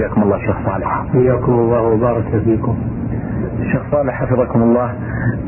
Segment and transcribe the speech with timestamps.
[0.00, 1.04] حياكم الله شيخ صالح.
[1.12, 2.76] حياكم الله وبارك فيكم.
[3.72, 4.94] شيخ صالح حفظكم الله.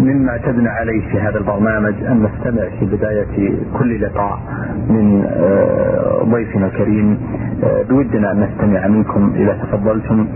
[0.01, 4.39] مما اعتدنا عليه في هذا البرنامج أن نستمع في بداية كل لقاء
[4.89, 7.19] من آه، ضيفنا الكريم.
[7.65, 10.27] آه، بودنا أن نستمع منكم إذا تفضلتم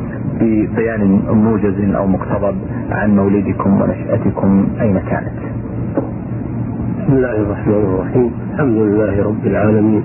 [0.40, 2.56] ببيان موجز أو مقتضب
[2.90, 5.38] عن مولدكم ونشأتكم أين كانت.
[6.98, 8.30] بسم الله الرحمن الرحيم.
[8.54, 10.04] الحمد لله رب العالمين.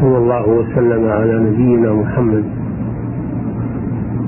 [0.00, 2.59] صلى الله وسلم على نبينا محمد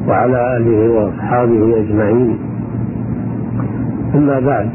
[0.09, 2.39] وعلى آله وأصحابه أجمعين.
[4.15, 4.71] أما بعد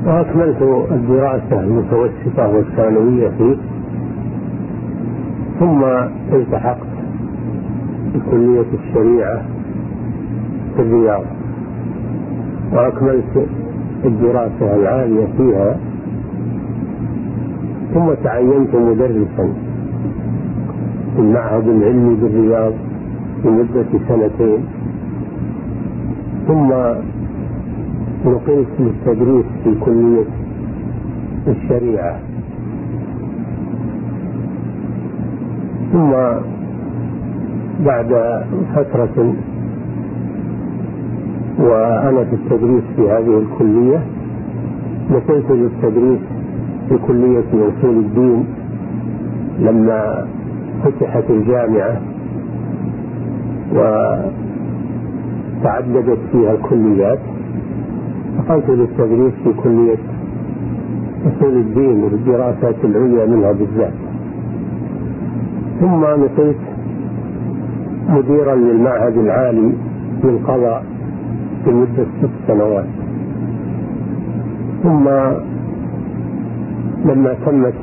[0.06, 3.56] وأكملت الدراسة المتوسطة والثانوية فيه.
[5.60, 5.84] ثم
[6.32, 6.86] التحقت
[8.14, 9.42] بكلية الشريعة
[10.76, 11.24] في الرياض
[12.72, 13.46] وأكملت
[14.04, 15.76] الدراسة العالية فيها
[17.94, 19.52] ثم تعينت مدرسا
[21.16, 22.72] في المعهد العلمي بالرياض
[23.44, 24.58] لمدة سنتين
[26.48, 26.68] ثم
[28.26, 30.24] نقلت للتدريس في كلية
[31.48, 32.18] الشريعة.
[35.94, 36.10] ثم
[37.86, 38.10] بعد
[38.74, 39.34] فترة
[41.58, 44.02] وأنا في التدريس في هذه الكلية
[45.10, 46.20] نقلت للتدريس
[46.88, 48.44] في كلية أصول الدين
[49.58, 50.26] لما
[50.84, 52.00] فتحت الجامعة
[55.62, 57.18] وتعددت فيها الكليات.
[58.38, 59.96] دخلت للتدريس في كلية
[61.26, 63.92] أصول الدين والدراسات العليا منها بالذات.
[65.84, 66.56] ثم نقلت
[68.08, 69.72] مديرا للمعهد العالي
[70.24, 70.84] للقضاء
[71.66, 72.84] لمدة ست سنوات.
[74.82, 75.08] ثم
[77.04, 77.74] لما تمت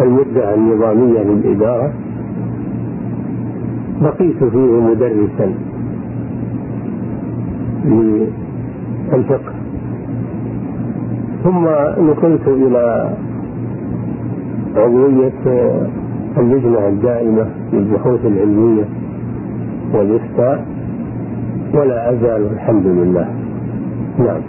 [0.00, 1.92] المدة النظامية للإدارة
[4.02, 5.54] بقيت فيه مدرسا
[7.84, 9.52] للفقه.
[11.44, 11.64] ثم
[12.06, 13.10] نقلت إلى
[14.76, 15.32] عضوية
[16.36, 18.84] اللجنة الدائمة للبحوث العلمية
[19.92, 20.64] والإفتاء
[21.74, 23.28] ولا أزال الحمد لله.
[24.18, 24.40] نعم.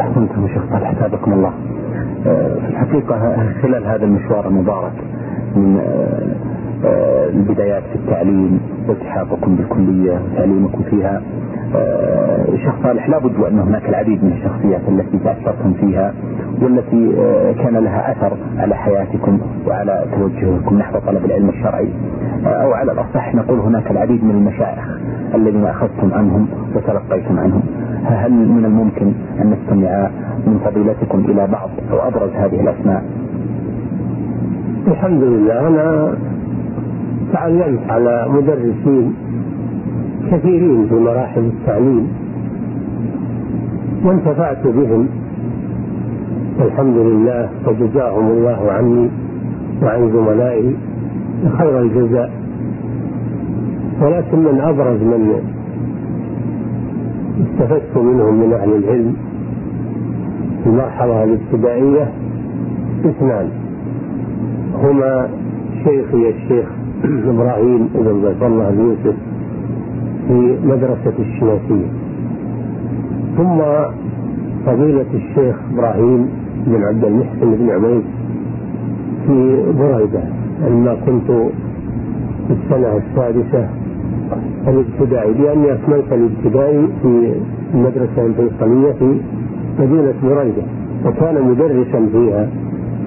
[0.00, 1.52] أحسنتم شيخ صالح حسابكم الله.
[2.26, 4.92] آه، في الحقيقة خلال هذا المشوار المبارك
[5.56, 11.22] من آه، آه، البدايات في التعليم والتحاقكم بالكلية وتعليمكم فيها
[12.56, 16.14] شيخ صالح لابد وأن هناك العديد من الشخصيات التي تأثرتم فيها.
[16.62, 17.12] والتي
[17.62, 21.88] كان لها أثر على حياتكم وعلى توجهكم نحو طلب العلم الشرعي.
[22.46, 24.98] أو على الأصح نقول هناك العديد من المشايخ
[25.34, 27.62] الذين أخذتم عنهم وتلقيتم عنهم.
[28.04, 30.10] هل من الممكن أن نستمع
[30.46, 33.04] من فضيلتكم إلى بعض أو أبرز هذه الأسماء؟
[34.88, 35.68] الحمد لله.
[35.68, 36.14] أنا
[37.32, 39.14] تعلمت على مدرسين
[40.30, 42.08] كثيرين في مراحل التعليم
[44.04, 45.08] وانتفعت بهم.
[46.62, 49.08] الحمد لله وجزاهم الله عني
[49.82, 50.76] وعن زملائي
[51.58, 52.30] خير الجزاء.
[54.00, 55.22] ولكن من أبرز من
[57.42, 59.16] استفدت منهم من أهل العلم
[60.64, 62.12] في المرحلة الابتدائية
[63.04, 63.48] اثنان.
[64.82, 65.28] هما
[65.84, 66.66] شيخي الشيخ
[67.04, 69.16] إبراهيم بن عبد الله يوسف
[70.28, 71.88] في مدرسة الشناسية
[73.36, 73.58] ثم
[74.66, 76.28] فضيلة الشيخ إبراهيم
[76.66, 78.02] بن عبد المحسن بن عبيد
[79.26, 80.22] في بريدة
[80.68, 81.30] لما كنت
[82.48, 83.68] في السنة السادسة
[84.68, 87.32] الابتدائي لأني أكملت الابتدائي في
[87.74, 89.20] المدرسة الفيصلية في
[89.78, 90.62] مدينة بريدة
[91.06, 92.48] وكان مدرسا فيها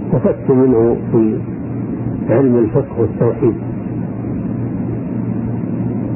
[0.05, 1.37] استفدت منه في
[2.29, 3.53] علم الفقه والتوحيد.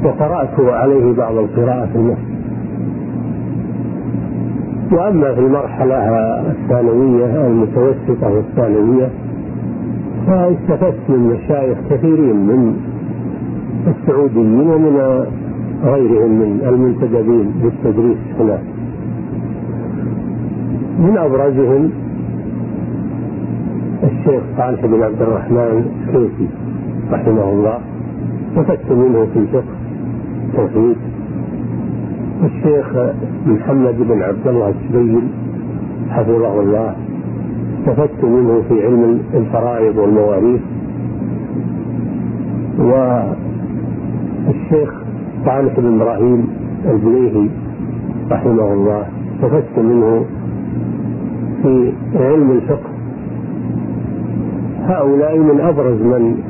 [0.04, 2.29] وقرأت عليه بعض القراءة في المسجد
[4.92, 5.96] وأما في المرحلة
[6.50, 9.08] الثانوية المتوسطة والثانوية
[10.26, 12.76] فاستفدت من مشايخ كثيرين من
[13.86, 15.24] السعوديين ومن
[15.84, 18.62] غيرهم من المنتدبين بالتدريس هناك
[20.98, 21.90] من أبرزهم
[24.04, 26.48] الشيخ صالح بن عبد الرحمن الكيسي
[27.12, 27.78] رحمه الله.
[28.50, 29.74] استفدت منه في الفقه
[30.48, 30.96] التوحيد
[32.44, 32.96] الشيخ
[33.46, 35.22] محمد بن عبد الله السبيل
[36.10, 36.94] حفظه الله
[37.78, 40.60] استفدت منه في علم الفرائض والمواريث.
[44.48, 45.04] والشيخ
[45.44, 46.48] صالح بن إبراهيم
[46.90, 47.48] البليهي
[48.30, 50.24] رحمه الله استفدت منه
[51.62, 52.90] في علم الفقه.
[54.86, 56.42] هؤلاء من أبرز من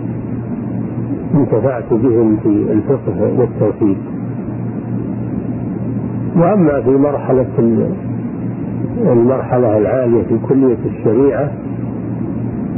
[1.35, 3.97] انتفعت بهم في الفقه والتوحيد.
[6.41, 7.47] وأما في مرحله
[8.99, 11.51] المرحلة العالية في كلية الشريعة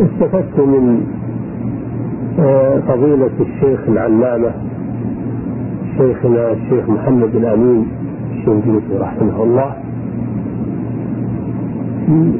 [0.00, 1.06] استفدت من
[2.38, 4.52] آه، فضيلة الشيخ العلامة
[5.98, 7.86] شيخنا الشيخ محمد الأمين
[8.32, 9.74] الشنقيطي رحمه الله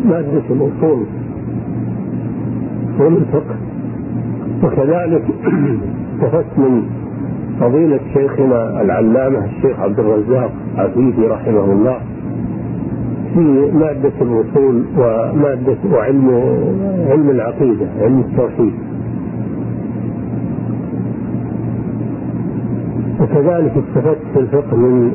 [0.05, 1.03] مادة الأصول
[2.95, 3.57] أصول الفقه
[4.63, 5.25] وكذلك
[6.15, 7.02] استفدت من
[7.63, 11.97] فضيلة شيخنا العلامة الشيخ عبد الرزاق عفيفي رحمه الله
[13.35, 16.29] في مادة الوصول ومادة وعلم
[17.11, 18.73] علم العقيدة علم التوحيد.
[23.21, 25.13] وكذلك استفدت في الفقه من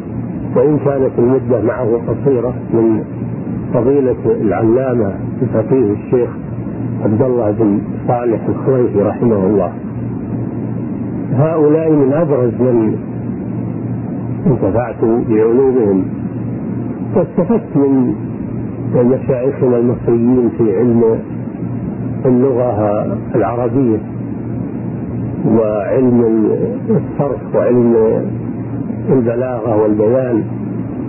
[0.56, 3.04] وإن كانت المدة معه قصيرة من
[3.74, 6.30] فضيلة العلامة الفقيه الشيخ
[7.04, 9.72] عبد الله بن صالح الخويفي رحمه الله.
[11.38, 12.98] هؤلاء من أبرز من
[14.48, 16.06] انتفعت بعلومهم.
[17.16, 18.16] واستفدت من
[18.96, 21.20] مشايخنا المصريين في علم
[22.26, 23.98] اللغة العربية
[25.48, 26.50] وعلم
[26.90, 27.96] الصرف وعلم
[29.10, 30.44] البلاغة والبيان.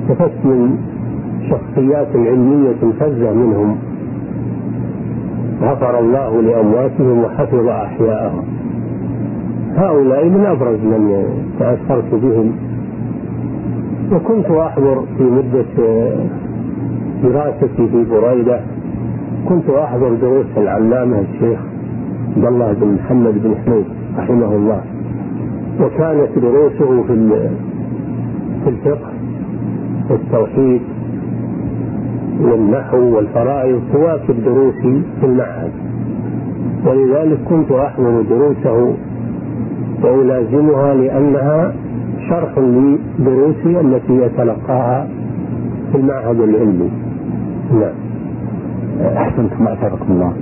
[0.02, 0.78] استفدت من
[1.50, 3.76] شخصيات علمية فزة منهم.
[5.62, 8.57] غفر الله لأمواتهم وحفظ أحياءهم.
[9.78, 11.24] هؤلاء من أبرز من
[11.58, 12.52] تأثرت بهم.
[14.12, 15.64] وكنت أحضر في مدة
[17.22, 18.60] دراستي في بريدة.
[19.48, 21.58] كنت أحضر دروس العلامة الشيخ
[22.36, 23.84] عبد الله بن محمد بن حميد
[24.18, 24.80] رحمه الله.
[25.80, 27.14] وكانت دروسه في
[28.64, 29.10] في الفقه
[30.10, 30.80] والتوحيد
[32.40, 35.70] والنحو والفرائض تواكب دروسي في المعهد.
[36.86, 38.94] ولذلك كنت أحضر دروسه
[40.02, 41.72] وألازمها لأنها
[42.28, 45.08] شرح لدروسي التي يتلقاها
[45.92, 46.90] في المعهد العلمي.
[47.72, 47.92] نعم.
[49.16, 50.32] أحسنتم أثابكم الله.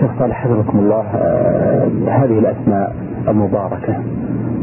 [0.00, 1.04] شيخ صالح حفظكم الله.
[1.14, 2.96] آه، هذه الأسماء
[3.28, 3.96] المباركة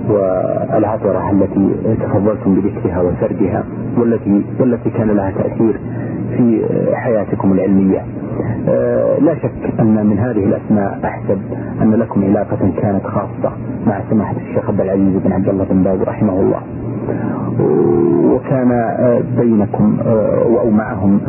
[0.10, 1.69] والعطرة التي
[2.03, 3.63] تفضلتم بذكرها وسردها
[3.98, 5.79] والتي والتي كان لها تأثير
[6.38, 6.62] في
[6.93, 8.01] حياتكم العلمية.
[9.21, 11.41] لا شك أن من هذه الأسماء أحسب
[11.81, 13.53] أن لكم علاقة كانت خاصة
[13.87, 16.61] مع سماحة الشيخ عبد العزيز بن عبد الله بن باز رحمه الله.
[18.33, 21.19] وكان آه، بينكم آه، أو معهم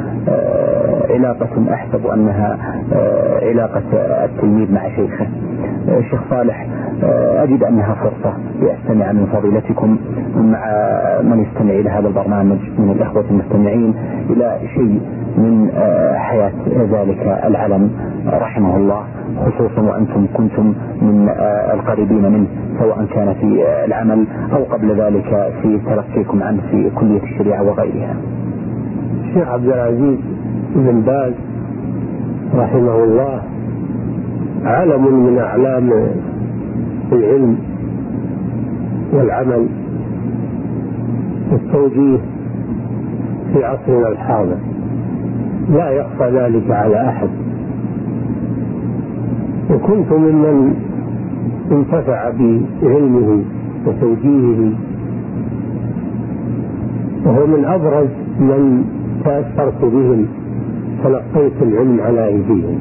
[1.11, 2.59] علاقة أحسب أنها
[3.43, 3.83] علاقة
[4.25, 5.27] التلميذ مع شيخه.
[5.89, 6.67] الشيخ صالح
[7.43, 9.97] أجد أنها فرصة لأستمع من فضيلتكم
[10.37, 10.67] مع
[11.23, 13.95] من يستمع إلى هذا البرنامج من الإخوة المستمعين
[14.31, 15.01] إلى شيء
[15.37, 15.71] من
[16.17, 16.53] حياة
[16.95, 17.91] ذلك العلم
[18.27, 19.03] رحمه الله
[19.47, 21.29] خصوصا وأنتم كنتم من
[21.75, 22.47] القريبين منه
[22.79, 28.17] سواء كان في العمل أو قبل ذلك في تلقيكم عنه في كلية الشريعة وغيرها.
[29.25, 30.19] الشيخ عبد العزيز
[30.77, 31.33] بن باز
[32.55, 33.43] رحمه الله
[34.65, 35.91] علم من أعلام
[37.13, 37.59] العلم
[39.13, 39.69] والعمل
[41.53, 42.19] والتوجيه
[43.53, 44.57] في عصرنا الحاضر.
[45.69, 47.29] لا يخفى ذلك على أحد.
[49.71, 50.75] وكنت ممن
[51.73, 53.45] انتفع بعلمه
[53.87, 54.73] وتوجيهه.
[57.27, 58.85] وهو من أبرز من
[59.25, 60.27] تأثرت بهم
[61.05, 62.81] تلقيت العلم على أيديهم.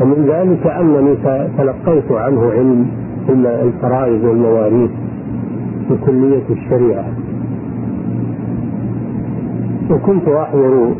[0.00, 1.16] ومن ذلك أنني
[1.58, 2.86] تلقيت عنه علم
[3.46, 4.90] الفرائض والمواريث
[5.88, 7.04] في كلية الشريعة.
[9.90, 10.92] وكنت أحضر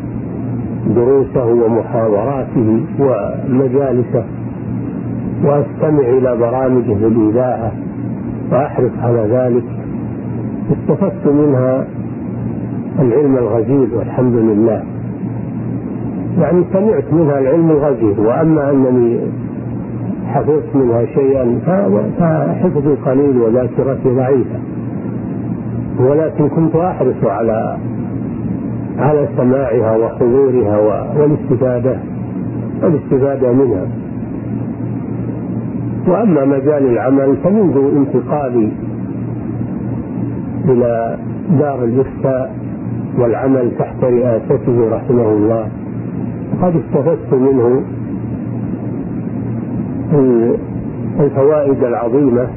[0.95, 4.23] دروسه ومحاضراته ومجالسه
[5.43, 7.71] وأستمع إلى برامجه في الإذاعة
[8.51, 9.63] وأحرص على ذلك.
[10.71, 11.85] استفدت منها
[12.99, 14.83] العلم الغزير والحمد لله.
[16.39, 19.19] يعني سمعت منها العلم الغزير وأما أنني
[20.27, 21.59] حفظت منها شيئا
[22.19, 24.59] فحفظي قليل وذاكرتي ضعيفة.
[25.99, 27.77] ولكن كنت أحرص على
[28.97, 30.77] على سماعها وحضورها
[31.17, 31.97] والاستفادة
[32.83, 33.85] والاستفادة منها.
[36.07, 38.71] وأما مجال العمل فمنذ انتقالي
[40.65, 41.17] إلى
[41.59, 42.55] دار الإفتاء
[43.19, 45.67] والعمل تحت رئاسته رحمه الله
[46.61, 47.81] قد استفدت منه
[51.19, 52.47] الفوائد العظيمة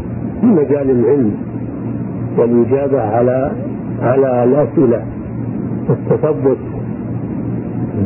[0.40, 1.34] في مجال العلم
[2.38, 3.50] والإجابة على
[4.02, 5.02] على الأسئلة.
[5.88, 6.58] والتثبت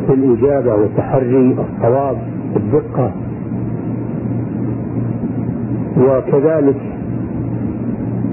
[0.07, 2.17] في الإجابة وتحري الصواب
[2.57, 3.12] الدقة.
[5.99, 6.81] وكذلك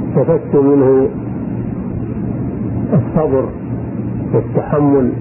[0.10, 1.08] استفدت منه
[2.94, 3.46] الصبر
[4.34, 5.12] والتحمل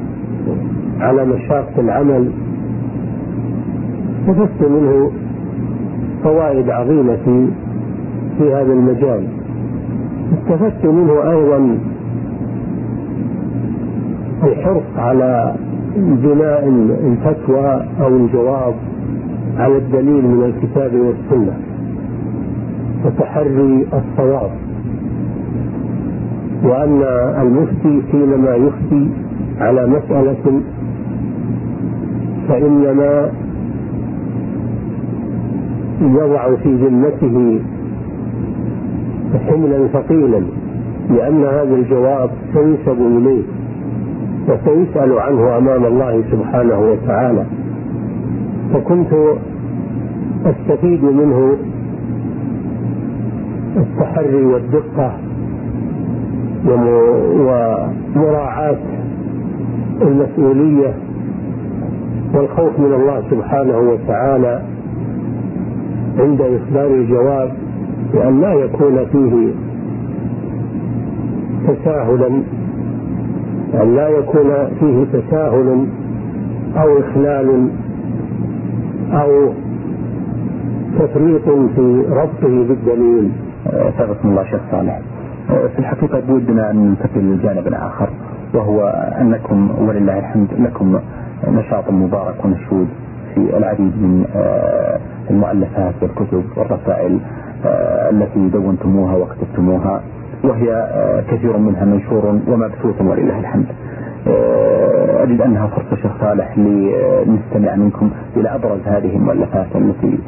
[1.00, 2.30] على مشاق العمل.
[4.20, 5.10] استفدت منه
[6.24, 7.46] فوائد عظيمة في
[8.38, 9.24] في هذا المجال.
[10.32, 11.78] استفدت منه أيضا
[14.42, 15.54] الحرص على
[15.96, 16.68] بناء
[17.04, 18.74] الفتوى أو الجواب
[19.58, 21.56] على الدليل من الكتاب والسنة
[23.04, 24.50] وتحري الصواب.
[26.64, 27.02] وأن
[27.42, 29.08] المفتي حينما يفتي
[29.60, 30.60] على مسألة
[32.48, 33.30] فإنما
[36.00, 37.60] يضع في ذمته
[39.48, 40.42] حملا ثقيلا
[41.10, 43.42] لأن هذا الجواب سينسب إليه.
[44.48, 47.44] وسيسأل عنه أمام الله سبحانه وتعالى
[48.74, 49.12] فكنت
[50.46, 51.56] أستفيد منه
[53.76, 55.12] التحري والدقة
[58.16, 58.76] ومراعاة
[60.02, 60.94] المسؤولية
[62.34, 64.62] والخوف من الله سبحانه وتعالى
[66.18, 67.52] عند إصدار الجواب
[68.12, 69.52] بأن لا يكون فيه
[71.68, 72.42] تساهلا
[73.74, 75.86] أن لا يكون فيه تساهل
[76.76, 77.68] أو إخلال
[79.12, 79.52] أو
[80.98, 83.30] تفريط في ربطه بالدليل.
[83.98, 85.00] ثبتكم الله شيخ صالح.
[85.48, 88.08] في الحقيقة بودنا أن ننتقل للجانب الآخر
[88.54, 88.80] وهو
[89.20, 90.98] أنكم ولله الحمد لكم
[91.48, 92.88] نشاط مبارك ونشود
[93.34, 94.98] في العديد من آه،
[95.30, 97.18] المؤلفات والكتب والرسائل
[97.66, 100.00] آه، التي دونتموها وكتبتموها
[100.44, 103.66] وهي آه، كثير منها منشور ومبثوث ولله الحمد.
[105.22, 110.18] أجد أنها فرصة شيخ صالح لنستمع منكم إلى أبرز هذه المؤلفات التي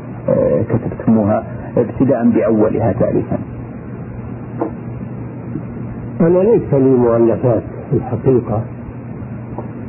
[0.68, 1.44] كتبتموها
[1.76, 3.38] ابتداء بأولها ثالثا.
[6.20, 8.62] أنا ليس لي مؤلفات في الحقيقة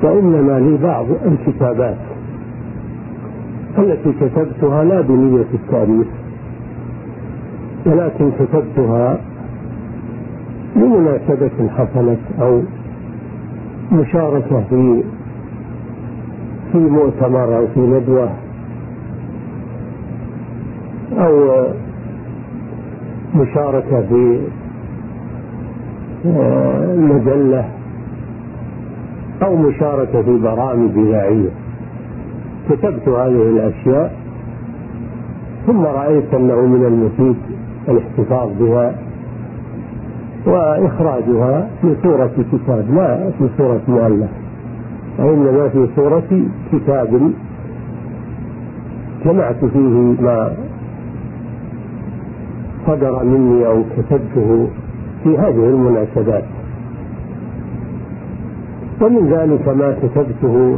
[0.04, 1.98] وإنما لي بعض الكتابات.
[3.78, 6.08] التي كتبتها لا بنية التأليف
[7.86, 9.20] ولكن كتبتها
[10.76, 12.62] لمناسبة حصلت أو
[13.92, 15.04] مشاركة في
[16.72, 18.30] في مؤتمر أو في ندوة
[21.18, 21.66] أو
[23.36, 24.40] مشاركة في
[26.26, 27.66] آه، مجلة
[29.44, 31.50] أو مشاركة في برامج إذاعية.
[32.70, 34.16] كتبت هذه الأشياء
[35.68, 37.36] ثم رأيت أنه من المفيد
[37.90, 38.96] الاحتفاظ بها.
[40.46, 44.30] وإخراجها في صورة كتاب لا في صورة مؤلف.
[45.20, 47.32] وإنما في صورة كتاب.
[49.26, 50.54] جمعت فيه ما
[52.88, 54.68] صدر مني أو كتبته
[55.24, 56.44] في هذه المناسبات.
[59.02, 60.78] ومن ذلك ما كتبته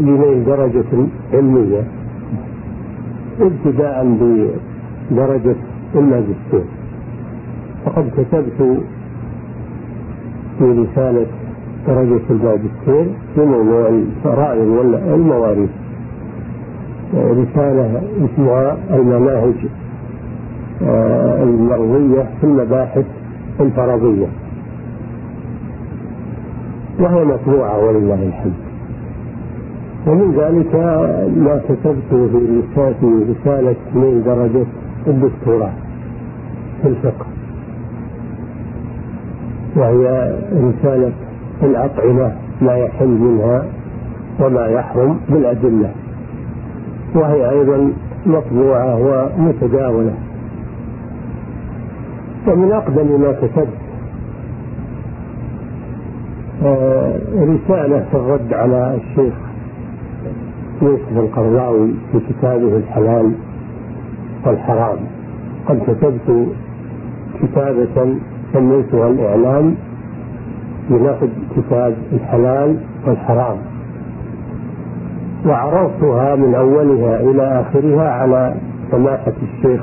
[0.00, 1.82] لنيل درجة علمية
[3.40, 4.16] ابتداء
[5.10, 5.56] بدرجة
[5.94, 6.64] الماجستير.
[7.86, 8.80] فقد كتبت
[10.58, 11.26] في رسالة
[11.86, 15.70] درجة الماجستير في موضوع الفرائض والمواريث
[17.14, 19.54] رسالة اسمها المناهج
[20.82, 23.04] آه، المرضية في المباحث
[23.60, 24.26] الفرضية.
[27.00, 28.52] وهي مطبوعة ولله الحمد.
[30.06, 30.74] ومن ذلك
[31.36, 34.66] ما كتبته في رسالة رسالة من درجة
[35.06, 35.72] الدكتوراه
[36.82, 37.26] في الفقه.
[39.76, 41.12] وهي رسالة
[41.62, 43.64] الأطعمة ما يحل منها
[44.40, 45.90] وما يحرم بالأدلة.
[47.14, 47.92] وهي أيضا
[48.26, 48.96] مطبوعة
[49.38, 50.14] ومتداولة.
[52.48, 53.68] ومن أقدم ما كتبت
[56.64, 59.34] آه، رسالة في الرد على الشيخ
[60.82, 63.32] يوسف القرضاوي في كتابه الحلال
[64.46, 64.98] والحرام.
[65.68, 66.46] قد كتبت
[67.42, 68.14] كتابة
[68.56, 69.74] سميتها الإعلام
[70.90, 73.56] بنقد كتاب الحلال والحرام.
[75.46, 78.54] وعرضتها من أولها إلى آخرها على
[78.90, 79.80] سماحة الشيخ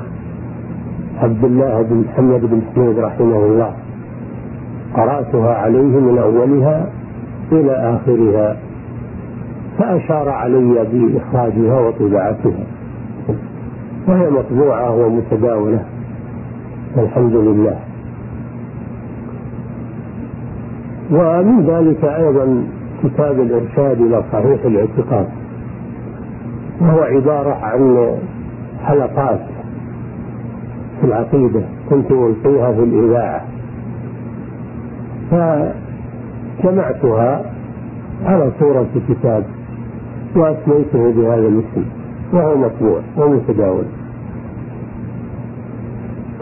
[1.22, 3.72] عبد الله بن محمد بن حميد رحمه الله.
[4.94, 6.86] قرأتها عليه من أولها
[7.52, 8.56] إلى آخرها
[9.78, 12.64] فأشار علي بإخراجها وطباعتها
[14.08, 15.84] وهي مطبوعة ومتداولة
[16.96, 17.78] والحمد لله.
[21.10, 22.64] ومن ذلك أيضا
[23.04, 25.26] كتاب الإرشاد إلى صحيح الاعتقاد
[26.80, 28.10] وهو عبارة عن
[28.84, 29.40] حلقات
[31.00, 33.44] في العقيدة كنت ألقيها في الإذاعة.
[36.60, 37.42] فجمعتها
[38.24, 39.44] على صورة كتاب
[40.36, 41.84] وأسميته بهذا الاسم
[42.32, 43.84] وهو مطبوع ومتداول.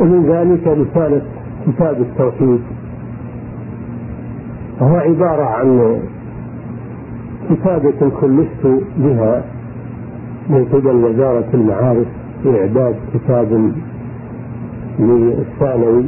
[0.01, 1.23] ومن ذلك رسالة
[1.67, 2.61] كتاب التوحيد
[4.83, 6.01] وهو عبارة عن
[7.51, 8.67] كتابة كلفت
[8.97, 9.45] بها
[10.49, 12.07] من قبل وزارة المعارف
[12.43, 13.73] في إعداد كتاب
[14.99, 16.05] للثانوي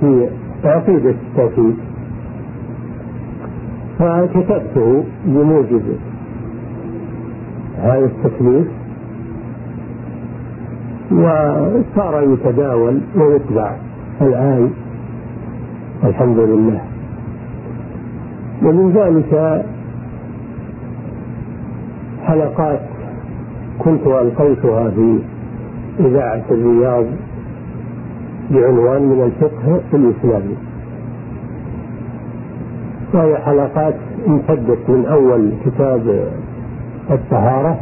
[0.00, 0.28] في
[0.64, 1.76] عقيدة التوحيد.
[3.98, 5.82] فكتبته بموجب
[7.78, 8.66] هذا التكليف
[11.12, 13.76] وصار يتداول ويتبع
[14.20, 14.70] الآن
[16.04, 16.89] الحمد لله.
[18.62, 19.64] ومن ذلك
[22.24, 22.80] حلقات
[23.78, 25.18] كنت ألقيتها في
[26.00, 27.04] إذاعة الرياض
[28.50, 30.56] بعنوان من الفقه الإسلامي
[33.14, 33.94] وهي حلقات
[34.28, 36.28] امتدت من أول كتاب
[37.10, 37.80] الطهارة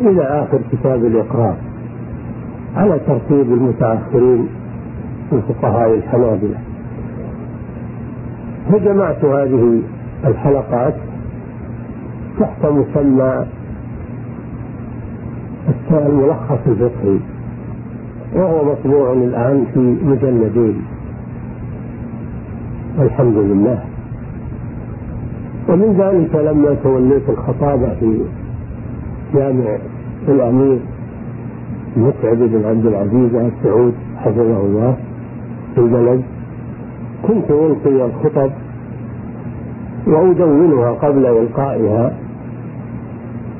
[0.00, 1.56] إلى آخر كتاب الإقرار
[2.76, 4.48] على ترتيب المتأخرين
[5.32, 6.58] من فقهاء الحنابلة.
[8.72, 9.82] فجمعت هذه
[10.24, 10.94] الحلقات
[12.40, 13.46] تحت مسمى
[15.90, 17.18] الملخص الفقهي
[18.34, 20.82] وهو مطبوع الآن في مجلدين
[22.98, 23.78] الحمد لله.
[25.68, 28.20] ومن ذلك لما توليت الخطابة في
[29.34, 29.78] جامع
[30.28, 30.78] الأمير
[31.96, 34.96] متعب بن عبد العزيز آل سعود حفظه الله
[35.74, 36.22] في البلد.
[37.30, 38.50] كنت ألقي الخطب
[40.06, 42.12] وأدونها قبل إلقائها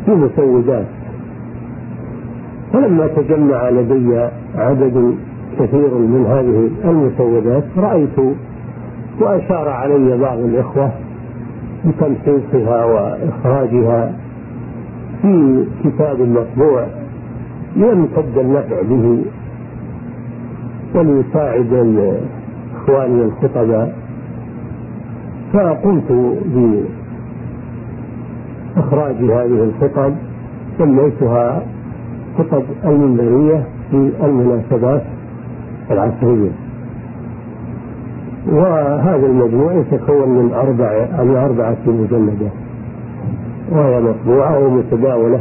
[0.06, 0.86] في مسودات
[2.72, 5.14] فلما تجمع لدي عدد
[5.58, 8.36] كثير من هذه المسودات رأيت
[9.20, 10.90] وأشار علي بعض الإخوة
[11.86, 14.12] بتمحيصها وإخراجها
[15.22, 16.86] في كتاب مطبوع
[17.76, 19.22] ليمتد النفع به
[20.94, 21.72] وليساعد
[22.80, 23.94] إخواني الخطباء
[25.52, 26.12] فقمت
[28.76, 30.12] بإخراج هذه الخطب
[30.78, 31.62] سميتها
[32.38, 35.02] خطب المنبرية في المناسبات
[35.90, 36.50] العصرية.
[38.48, 42.52] وهذا المجموع يتكون من أربع من أربعة مجلدات
[43.72, 45.40] وهي مطبوعة ومتداولة.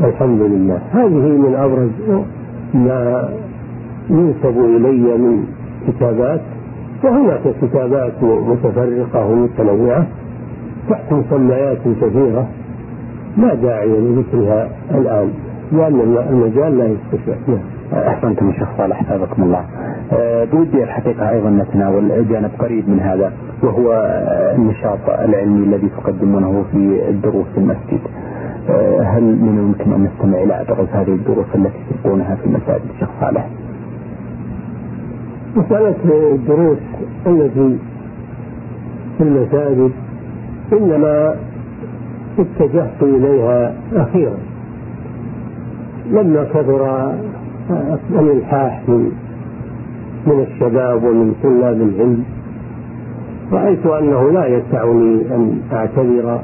[0.00, 0.80] الحمد لله.
[0.92, 1.90] هذه من أبرز
[2.74, 3.28] ما
[4.10, 5.46] ينسب إلي من
[5.88, 6.40] كتابات
[7.04, 10.06] وهناك كتابات متفرقة ومتنوعة
[10.90, 12.46] تحت مسميات كثيرة
[13.38, 15.28] لا داعي لذكرها الآن
[15.72, 17.32] لأن المجال لا يستشع
[17.92, 19.64] أحسنتم الشيخ صالح حفظكم الله.
[20.52, 23.92] بودي الحقيقة أيضا نتناول جانب قريب من هذا وهو
[24.58, 28.00] النشاط العلمي الذي تقدمونه في الدروس في المسجد
[29.04, 33.46] هل من الممكن أن نستمع إلى أبرز هذه الدروس التي تلقونها في المساجد الشيخ صالح؟
[35.56, 35.94] مسألة
[36.34, 36.78] الدروس
[37.26, 37.78] التي
[39.18, 39.90] في المساجد
[40.72, 41.34] إنما
[42.38, 44.36] اتجهت إليها أخيرا.
[46.10, 47.12] لما كثر
[48.10, 49.12] الإلحاح من
[50.26, 52.24] من الشباب ومن طلاب العلم
[53.52, 56.40] رأيت أنه لا يسعني أن أعتذر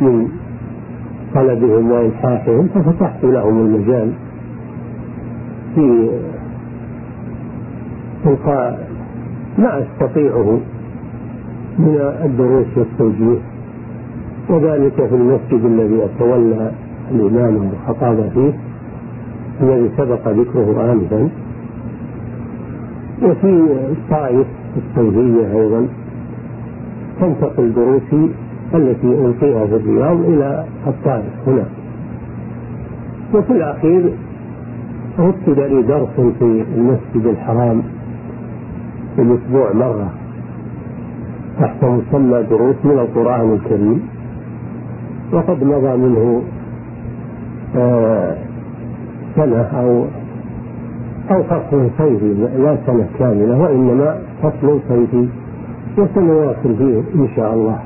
[0.00, 0.28] من
[1.34, 4.12] طلبهم وإلحاحهم ففتحت لهم المجال
[5.74, 6.10] في
[8.26, 8.88] إلقاء
[9.58, 10.60] ما أستطيعه
[11.78, 13.38] من الدروس والتوجيه
[14.48, 16.70] وذلك في المسجد الذي أتولى
[17.10, 18.52] الإمام والخطابة فيه
[19.62, 21.28] الذي سبق ذكره آنفا.
[23.22, 25.86] وفي الطائف التوجيهية أيضا
[27.20, 28.30] تنتقل دروسي
[28.74, 31.64] التي ألقيها في الرياض إلى الطائف هنا.
[33.34, 34.10] وفي الأخير
[35.18, 37.82] رتب لي درس في المسجد الحرام
[39.16, 40.10] في الأسبوع مرة.
[41.60, 44.08] تحت مسمى دروس من القرآن الكريم.
[45.32, 46.42] وقد مضى منه
[47.76, 48.36] آه
[49.36, 50.04] سنة أو
[51.30, 55.28] أو فصل صيفي لا سنة كاملة وإنما فصل صيفي.
[55.98, 57.78] وسنواصل فيه إن شاء الله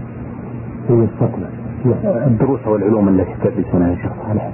[0.87, 1.47] في المستقبل.
[2.05, 4.51] الدروس والعلوم التي تدرسونها يا شيخ صالح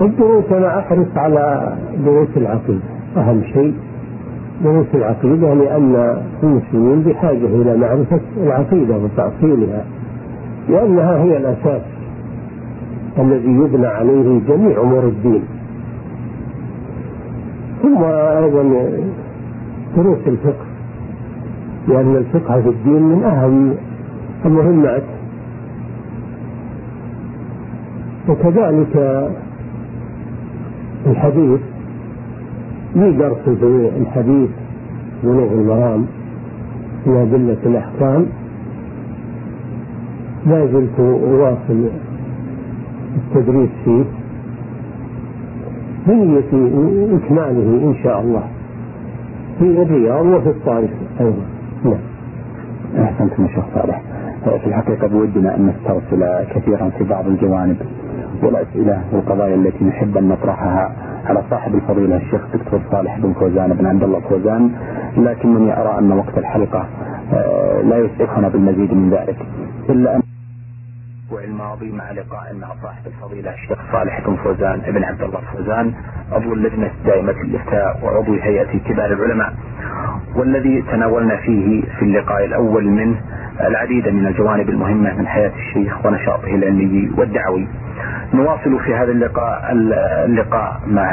[0.00, 1.72] الدروس أنا أحرص على
[2.04, 2.80] دروس العقيدة.
[3.16, 3.74] أهم شيء
[4.64, 9.84] دروس العقيدة لأن المسلمين بحاجة إلى معرفة العقيدة وتأصيلها
[10.68, 11.82] لأنها هي الأساس
[13.18, 15.42] الذي يبنى عليه جميع أمور الدين.
[17.82, 18.62] ثم أيضا
[19.96, 20.66] دروس الفقه
[21.88, 23.74] لأن الفقه في الدين من أهم
[24.46, 25.02] المهمات.
[28.28, 28.96] وكذلك
[31.06, 31.60] الحديث
[32.96, 34.50] درس في الحديث
[35.24, 36.06] بلوغ المرام
[37.06, 38.26] من أدلة الأحكام.
[40.46, 41.88] لا زلت أواصل
[43.16, 44.04] التدريس فيه
[46.06, 46.38] بنية
[47.16, 48.42] إكماله إن شاء الله
[49.58, 51.44] في الرياض وفي الطائف أيضا.
[51.84, 51.98] نعم.
[53.04, 54.02] أحسنتم شيخ صالح.
[54.44, 57.76] في الحقيقة بودنا أن نسترسل كثيرا في بعض الجوانب
[58.42, 60.92] والأسئلة والقضايا التي نحب أن نطرحها.
[61.26, 64.70] على صاحب الفضيلة الشيخ دكتور صالح بن فوزان بن عبد الله فوزان
[65.16, 66.86] لكنني أرى أن وقت الحلقة
[67.32, 69.36] آه، لا يسعفنا بالمزيد من ذلك.
[69.90, 70.20] إلا أن
[71.30, 75.92] الأسبوع الماضي مع لقاء مع صاحب الفضيلة الشيخ صالح بن فوزان بن عبد الله فوزان
[76.32, 79.52] عضو اللجنة الدائمة الإفتاء وعضو هيئة كبار العلماء
[80.36, 83.20] والذي تناولنا فيه في اللقاء الأول منه
[83.60, 87.68] العديد من الجوانب المهمة من حياة الشيخ ونشاطه العلمي والدعوي.
[88.34, 89.72] نواصل في هذا اللقاء
[90.24, 91.10] اللقاء مع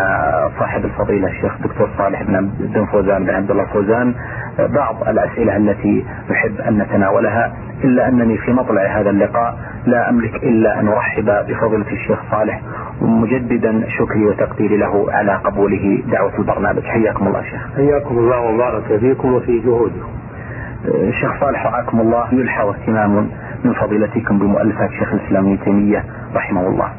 [0.60, 2.24] صاحب الفضيلة الشيخ دكتور صالح
[2.60, 4.14] بن فوزان بن عبد الله فوزان.
[4.60, 7.54] بعض الأسئلة التي نحب أن نتناولها
[7.84, 12.62] إلا أنني في مطلع هذا اللقاء لا أملك إلا أن أرحب بفضيلة الشيخ صالح
[13.02, 13.90] مجددا.
[13.90, 16.04] شكري وتقديري له على قبوله.
[16.12, 16.84] دعوة البرنامج.
[16.84, 17.68] حياكم الله شيخ.
[17.76, 20.10] حياكم الله وبارك فيكم وفي جهودكم.
[20.86, 22.34] الشيخ صالح رعاكم الله.
[22.34, 23.30] يلحى واهتمام
[23.66, 26.04] من فضيلتكم بمؤلفات شيخ الإسلام ابن تيمية
[26.36, 26.90] رحمه الله.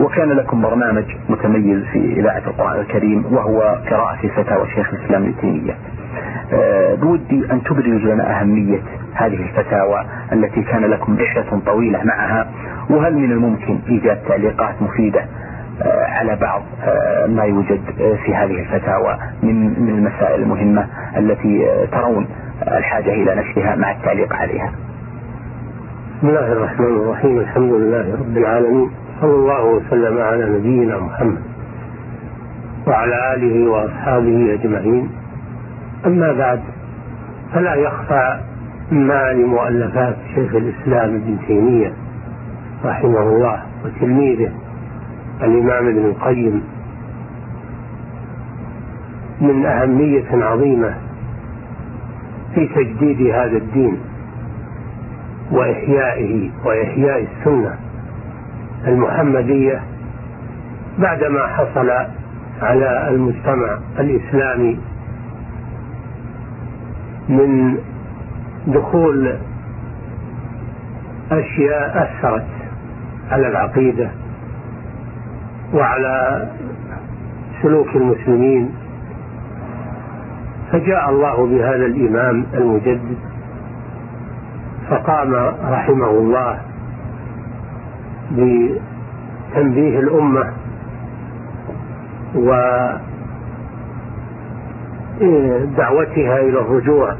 [0.00, 5.74] وكان لكم برنامج متميز في إذاعة القرآن الكريم وهو قراءة فتاوى شيخ الإسلام ابن تيمية.
[6.52, 8.78] أه بودي أن تبرز لنا أهمية
[9.14, 12.50] هذه الفتاوى التي كان لكم رحلة طويلة معها
[12.90, 15.20] وهل من الممكن إيجاد تعليقات مفيدة
[15.82, 17.80] أه على بعض أه ما يوجد
[18.24, 22.26] في هذه الفتاوى من من المسائل المهمة التي ترون
[22.68, 24.72] الحاجة إلى نشرها مع التعليق عليها؟
[26.18, 28.90] بسم الله الرحمن الرحيم الحمد لله رب العالمين.
[29.20, 31.42] صلى الله وسلم على نبينا محمد
[32.86, 35.10] وعلى آله وأصحابه أجمعين.
[36.06, 36.60] أما بعد
[37.52, 38.40] فلا يخفى
[38.90, 41.92] ما لمؤلفات شيخ الإسلام ابن تيمية
[42.84, 44.52] رحمه الله وتلميذه
[45.42, 46.62] الإمام ابن القيم
[49.40, 50.94] من أهمية عظيمة
[52.54, 53.98] في تجديد هذا الدين
[55.52, 57.78] وإحيائه وإحياء السنة.
[58.86, 59.82] المحمدية
[60.98, 61.90] بعدما حصل
[62.62, 64.78] على المجتمع الإسلامي
[67.28, 67.78] من
[68.66, 69.34] دخول
[71.32, 72.46] أشياء أثرت
[73.30, 74.10] على العقيدة
[75.74, 76.48] وعلى
[77.62, 78.74] سلوك المسلمين
[80.72, 83.16] فجاء الله بهذا الإمام المجدد
[84.90, 85.34] فقام
[85.70, 86.60] رحمه الله
[88.32, 90.52] بتنبيه الأمة
[95.20, 97.14] ودعوتها إلى الرجوع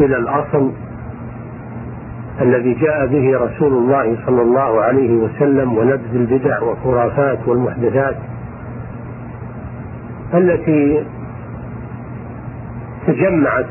[0.00, 0.72] إلى الأصل
[2.40, 8.16] الذي جاء به رسول الله صلى الله عليه وسلم ونبذ البدع والخرافات والمحدثات
[10.34, 11.04] التي
[13.06, 13.66] تجمعت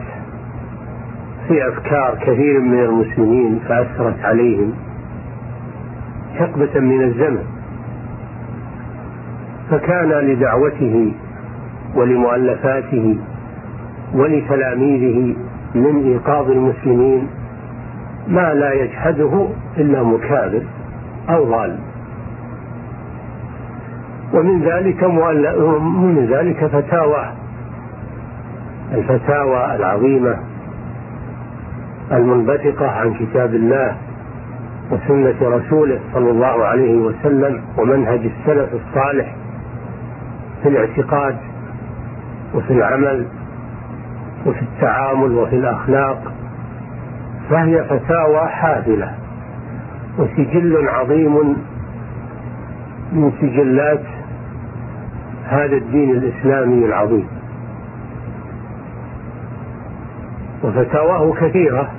[1.47, 4.73] في أفكار كثير من المسلمين فأثرت عليهم.
[6.35, 7.43] حقبة من الزمن.
[9.71, 11.13] فكان لدعوته
[11.95, 13.17] ولمؤلفاته
[14.13, 15.35] ولتلاميذه
[15.75, 17.27] من إيقاظ المسلمين
[18.27, 20.61] ما لا يجحده إلا مكابر
[21.29, 21.77] أو ضال.
[24.33, 27.31] ومن ذلك ومن ذلك فتاوى.
[28.93, 30.37] الفتاوى العظيمة
[32.11, 33.97] المنبثقة عن كتاب الله
[34.91, 39.35] وسنة رسوله صلى الله عليه وسلم ومنهج السلف الصالح
[40.63, 41.37] في الاعتقاد
[42.55, 43.25] وفي العمل
[44.45, 46.33] وفي التعامل وفي الأخلاق
[47.49, 49.15] فهي فتاوى حافلة
[50.17, 51.55] وسجل عظيم
[53.11, 54.03] من سجلات
[55.47, 57.27] هذا الدين الإسلامي العظيم.
[60.63, 61.89] وفتاواه كثيرة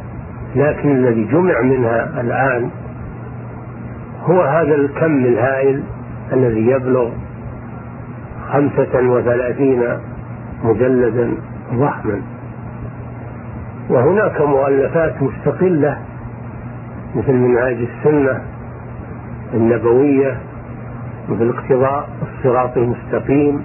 [0.56, 2.70] لكن الذي جمع منها الآن
[4.24, 5.82] هو هذا الكم الهائل
[6.32, 7.10] الذي يبلغ
[8.52, 9.82] خمسة وثلاثين
[10.64, 11.30] مجلدا
[11.74, 12.20] ضخما.
[13.90, 15.98] وهناك مؤلفات مستقلة
[17.14, 18.40] مثل منهاج السنة
[19.54, 20.38] النبوية
[21.28, 23.64] مثل اقتضاء الصراط المستقيم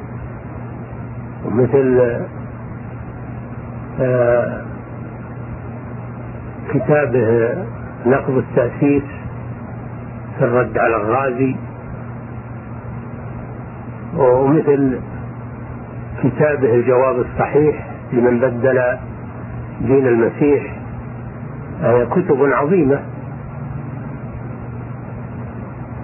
[1.45, 2.19] ومثل
[4.01, 4.62] آه
[6.73, 7.57] كتابه
[8.05, 9.03] نقض التأسيس
[10.38, 11.55] في الرد على الغازي.
[14.17, 14.99] ومثل
[16.23, 18.81] كتابه الجواب الصحيح لمن بدل
[19.81, 20.75] دين المسيح
[21.81, 22.99] هي كتب عظيمة.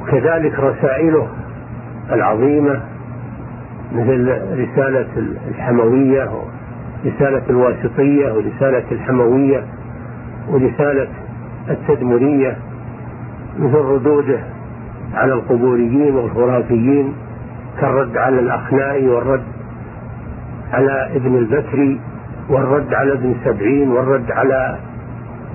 [0.01, 1.27] وكذلك رسائله
[2.12, 2.82] العظيمة
[3.95, 5.08] مثل رسالة
[5.47, 6.30] الحموية
[7.06, 9.63] ورسالة الواسطية ورسالة الحموية.
[10.50, 11.08] ورسالة
[11.70, 12.58] التدمرية
[13.60, 14.40] مثل ردوده
[15.14, 17.14] على القبوريين والخرافيين
[17.82, 19.44] كالرد على الأخنائي والرد
[20.74, 22.00] على ابن البكري
[22.50, 24.78] والرد على ابن سبعين والرد على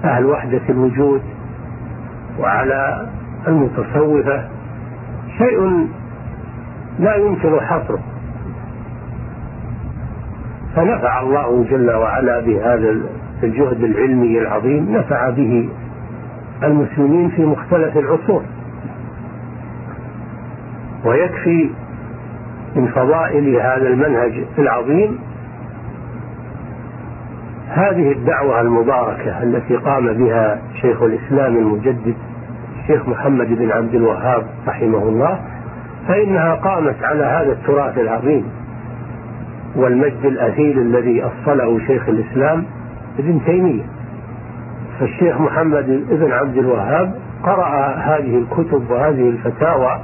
[0.05, 1.23] أهل وحدة الوجود
[2.39, 3.07] وعلى
[3.49, 4.49] المتصوفة.
[5.39, 5.89] شيء
[6.99, 8.01] لا يمكن حصره.
[10.77, 12.97] فنفع الله جل وعلا بهذا
[13.45, 15.69] الجهد العلمي العظيم نفع به
[16.63, 18.43] المسلمين في مختلف العصور.
[21.05, 21.71] ويكفي
[22.77, 25.19] من فضائل هذا المنهج العظيم
[27.69, 32.15] هذه الدعوة المباركة التي قام بها شيخ الإسلام المجدد
[32.83, 35.41] الشيخ محمد بن عبد الوهاب رحمه الله
[36.09, 38.45] فإنها قامت على هذا التراث العظيم
[39.77, 42.65] والمجد الأثيل الذي أصله شيخ الإسلام
[43.19, 43.83] ابن تيمية.
[45.01, 50.01] فالشيخ محمد بن عبد الوهاب قرأ هذه الكتب وهذه الفتاوى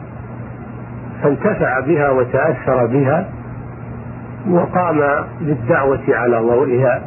[1.22, 3.28] فانتفع بها وتأثر بها
[4.50, 5.00] وقام
[5.40, 7.02] بالدعوة على ضوئها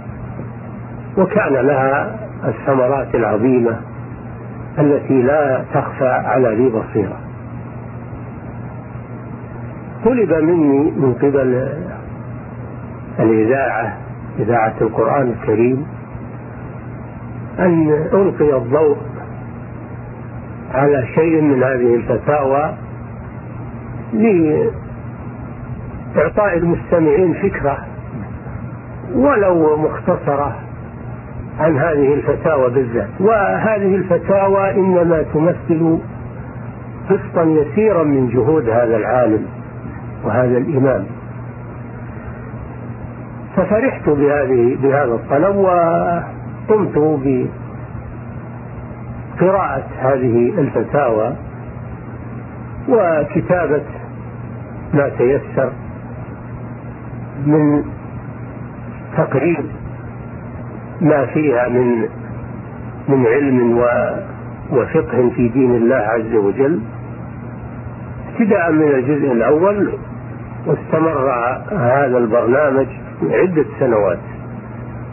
[1.17, 3.77] وكان لها الثمرات العظيمة
[4.79, 7.19] التي لا تخفى على ذي بصيرة.
[10.05, 11.69] طلب مني من قبل
[13.19, 13.97] الإذاعة
[14.39, 15.87] إذاعة القرآن الكريم
[17.59, 18.97] أن ألقي الضوء
[20.73, 22.73] على شيء من هذه الفتاوى
[26.13, 27.77] لإعطاء المستمعين فكرة
[29.13, 30.55] ولو مختصرة
[31.59, 33.09] عن هذه الفتاوى بالذات.
[33.19, 35.99] وهذه الفتاوى إنما تمثل
[37.09, 39.45] قسطا يسيرا من جهود هذا العالم
[40.23, 41.05] وهذا الإمام.
[43.55, 47.21] ففرحت بهذه بهذا الطلب وقمت
[49.39, 51.35] بقراءة هذه الفتاوى
[52.89, 53.83] وكتابة
[54.93, 55.71] ما تيسر
[57.45, 57.83] من
[59.17, 59.65] تقريب
[61.01, 62.09] ما فيها من
[63.07, 63.83] من علم
[64.71, 66.79] وفقه في دين الله عز وجل.
[68.31, 69.93] ابتداء من الجزء الأول
[70.67, 71.31] واستمر
[71.71, 72.87] هذا البرنامج
[73.29, 74.19] عدة سنوات.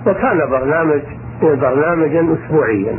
[0.07, 1.01] وكان برنامج
[1.43, 2.99] برنامجا أسبوعيا.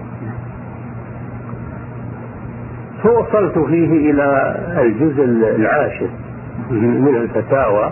[3.03, 5.23] فوصلت فيه إلى الجزء
[5.55, 6.09] العاشر
[6.71, 7.91] من الفتاوى.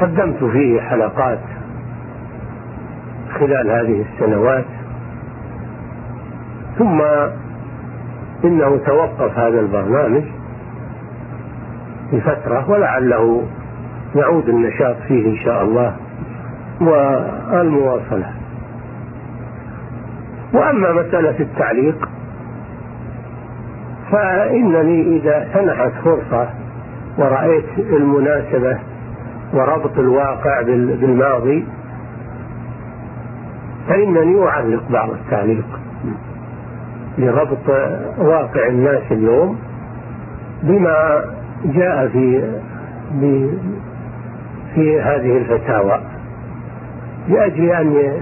[0.00, 1.40] قدمت فيه حلقات
[3.38, 4.64] خلال هذه السنوات.
[6.78, 7.02] ثم
[8.44, 10.22] إنه توقف هذا البرنامج
[12.12, 13.42] لفترة ولعله
[14.14, 15.96] يعود النشاط فيه إن شاء الله
[16.80, 18.32] والمواصلة.
[20.52, 22.08] وأما مسألة التعليق
[24.12, 26.48] فإنني إذا سنحت فرصة
[27.18, 28.78] ورأيت المناسبة
[29.54, 31.64] وربط الواقع بالماضي
[33.88, 35.80] فإنني أعلق بعض التعليق
[37.18, 37.68] لربط
[38.18, 39.58] واقع الناس اليوم
[40.62, 41.24] بما
[41.64, 42.42] جاء في
[44.74, 46.00] في هذه الفتاوى.
[47.28, 48.20] لأجل أن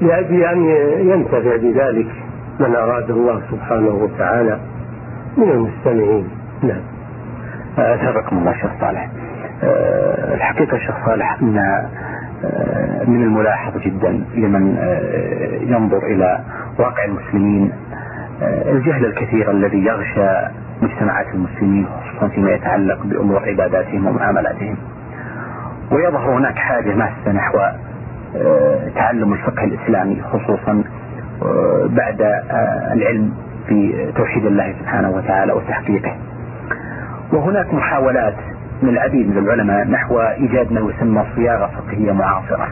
[0.00, 0.62] لأجل أن
[1.08, 2.08] ينتفع بذلك
[2.60, 4.58] من أراد الله سبحانه وتعالى
[5.36, 6.28] من المستمعين.
[6.62, 6.82] نعم.
[7.78, 9.08] أثابكم الله شيخ صالح.
[9.62, 14.76] أه، الحقيقة شيخ صالح أن أه، من الملاحظ جدا لمن
[15.60, 16.40] ينظر إلى
[16.78, 17.72] واقع المسلمين
[18.42, 20.48] الجهل الكثير الذي يغشى
[20.82, 24.76] مجتمعات المسلمين خصوصا فيما يتعلق بأمور عباداتهم ومعاملاتهم.
[25.90, 27.58] ويظهر هناك حاجة ماسة نحو
[28.94, 30.84] تعلم الفقه الإسلامي خصوصا
[31.88, 32.20] بعد
[32.92, 33.32] العلم
[33.70, 36.16] بتوحيد الله سبحانه وتعالى وتحقيقه.
[37.32, 38.34] وهناك محاولات
[38.82, 42.68] من العديد من العلماء نحو إيجاد ما يسمى صياغة فقهية معاصرة.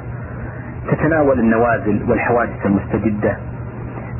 [0.90, 3.36] تتناول النوازل والحوادث المستجدة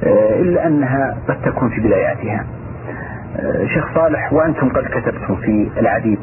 [0.04, 2.40] آه، إلا أنها قد تكون في بداياتها.
[2.40, 2.57] آه،
[3.74, 6.18] شيخ صالح وأنتم قد كتبتم في العديد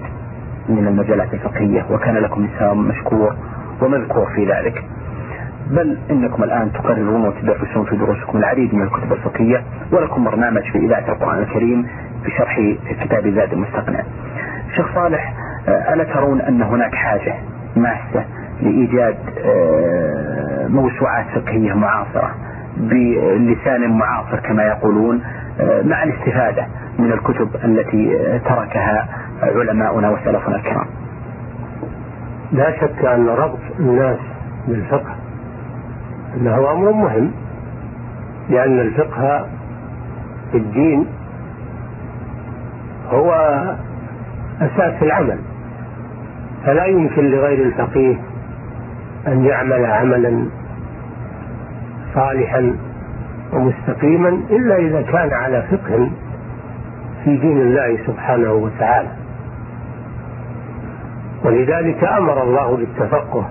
[0.69, 3.35] من المجالات الفقهية وكان لكم اسهام مشكور
[3.81, 4.83] ومذكور في ذلك.
[5.71, 11.09] بل إنكم الآن تقررون وتدرسون في دروسكم العديد من الكتب الفقهية ولكم برنامج في إذاعة
[11.09, 11.87] القرآن الكريم
[12.25, 12.59] بشرح
[13.03, 14.03] كتاب زاد المستقنع.
[14.75, 15.33] شيخ صالح
[15.67, 17.35] آه، ألا ترون أن هناك حاجة
[17.75, 18.25] ماسة
[18.61, 22.35] لإيجاد آه، موسوعات فقهية معاصرة
[22.77, 25.21] بلسان معاصر كما يقولون
[25.59, 26.67] آه، مع الاستفادة
[26.99, 29.07] من الكتب التي تركها
[29.41, 30.87] علماؤنا وسلفنا الكرام.
[32.51, 34.17] لا شك أن ربط الناس
[34.67, 35.15] بالفقه
[36.37, 37.31] أنه أمر مهم
[38.49, 39.47] لأن الفقه
[40.51, 41.07] في الدين
[43.09, 43.31] هو
[44.61, 45.39] أساس العمل.
[46.65, 48.15] فلا يمكن لغير الفقيه
[49.27, 50.45] أن يعمل عملا
[52.15, 52.75] صالحا
[53.53, 56.09] ومستقيما إلا إذا كان على فقه
[57.25, 59.07] في دين الله سبحانه وتعالى.
[61.43, 63.49] ولذلك أمر الله بالتفقه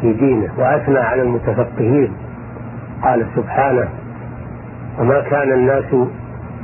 [0.00, 2.12] في دينه وأثنى على المتفقهين.
[3.02, 3.88] قال سبحانه
[4.98, 5.94] وما كان الناس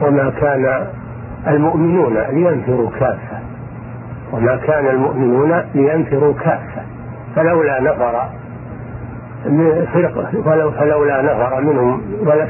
[0.03, 0.87] وما كان
[1.49, 3.39] المؤمنون لينفروا كافة.
[4.33, 6.83] وما كان المؤمنون لينفروا كافة.
[7.37, 8.29] فلولا نفر
[9.93, 12.01] فرقة فلولا نفر منهم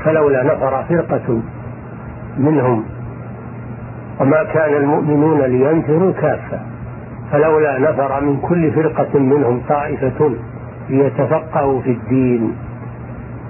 [0.05, 1.41] فلولا نفر فرقة
[2.39, 2.85] منهم
[4.21, 6.61] وما كان المؤمنون لينفروا كافة
[7.33, 10.31] فلولا نفر من كل فرقة منهم طائفة
[10.91, 12.57] ليتفقهوا في الدين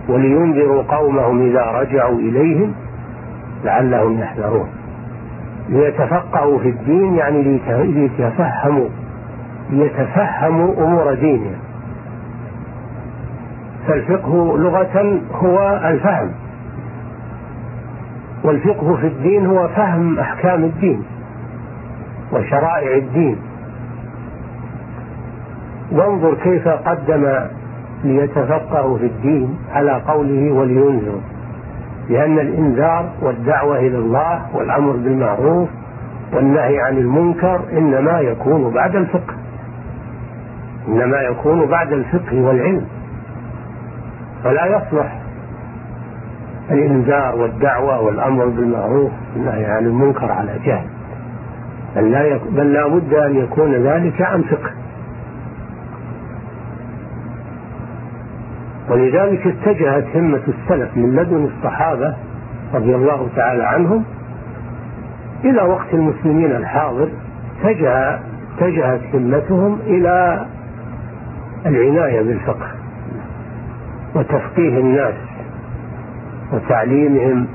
[0.09, 2.73] ولينذروا قومهم إذا رجعوا إليهم
[3.65, 4.69] لعلهم يحذرون.
[5.69, 8.89] ليتفقهوا في الدين يعني ليتفهموا
[9.71, 11.57] ليتفهموا أمور دينهم.
[13.89, 16.31] فالفقه لغة هو الفهم.
[18.47, 21.03] والفقه في الدين هو فهم أحكام الدين
[22.33, 23.37] وشرائع الدين.
[25.93, 27.35] وانظر كيف قدم
[28.05, 31.21] ليتفقهوا في الدين على قوله ولينذروا
[32.09, 35.69] لأن الإنذار والدعوة إلى الله والأمر بالمعروف
[36.33, 39.35] والنهي عن المنكر إنما يكون بعد الفقه
[40.89, 42.87] إنما يكون بعد الفقه والعلم.
[44.45, 45.19] فلا يصلح
[46.71, 50.87] الإنذار والدعوة والأمر بالمعروف والنهي عن المنكر على جهل.
[51.97, 52.41] بل لا, يك...
[52.51, 54.71] بل لا بد أن يكون ذلك عن فقه.
[58.91, 62.15] ولذلك اتجهت همة السلف من لدن الصحابة
[62.75, 64.05] رضي الله تعالى عنهم
[65.45, 67.09] إلى وقت المسلمين الحاضر
[67.61, 68.21] اتجه
[68.59, 70.47] اتجهت همتهم إلى
[71.67, 72.69] العناية بالفقه
[74.15, 75.15] وتفقيه الناس.
[76.57, 77.47] وتعليمهم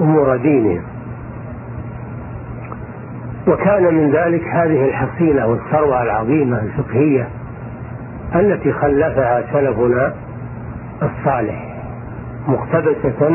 [0.00, 0.82] أمور دينهم.
[3.48, 7.28] وكان من ذلك هذه الحصيلة والثروة العظيمة الفقهية
[8.34, 10.12] التي خلفها سلفنا
[11.02, 11.74] الصالح
[12.48, 13.30] مقتبسة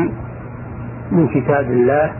[1.12, 2.12] من كتاب الله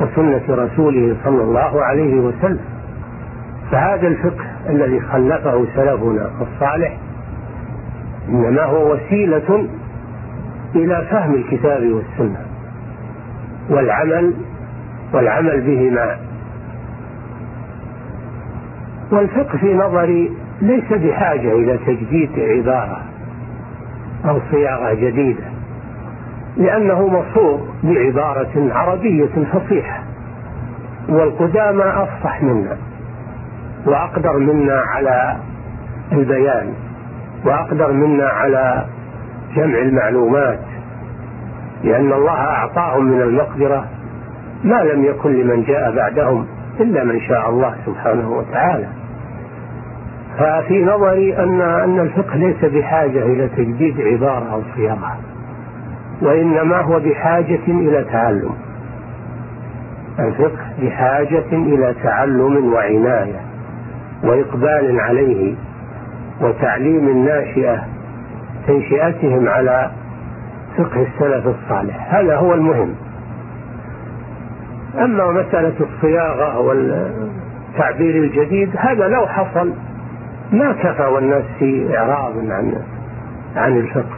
[0.00, 2.60] وسنة رسوله صلى الله عليه وسلم.
[3.70, 6.96] فهذا الفقه الذي خلفه سلفنا الصالح
[8.28, 9.68] إنما هو وسيلة
[10.76, 12.40] إلى فهم الكتاب والسنة
[13.70, 14.34] والعمل
[15.12, 16.16] والعمل بهما.
[19.12, 23.02] والفقه في نظري ليس بحاجة إلى تجديد عبارة
[24.24, 25.44] أو صياغة جديدة
[26.56, 30.02] لأنه مصور بعبارة عربية فصيحة
[31.08, 32.76] والقدامى أفصح منا
[33.86, 35.36] وأقدر منا على
[36.12, 36.72] البيان
[37.44, 38.84] وأقدر منا على
[39.56, 40.58] جمع المعلومات
[41.84, 43.84] لأن الله أعطاهم من المقدرة
[44.64, 46.46] ما لم يكن لمن جاء بعدهم
[46.80, 48.86] إلا من شاء الله سبحانه وتعالى.
[50.38, 55.16] ففي نظري أن أن الفقه ليس بحاجة إلى تجديد عبارة أو صياغة
[56.22, 58.54] وإنما هو بحاجة إلى تعلم.
[60.18, 63.40] الفقه بحاجة إلى تعلم وعناية
[64.24, 65.54] وإقبال عليه
[66.40, 67.84] وتعليم الناشئة
[68.66, 69.90] تنشئتهم على
[70.76, 72.14] فقه السلف الصالح.
[72.14, 72.94] هذا هو المهم.
[74.98, 79.72] أما مسألة الصياغة والتعبير الجديد هذا لو حصل
[80.52, 82.74] ما كفى والناس في إعراض عن
[83.56, 84.16] عن الفقه.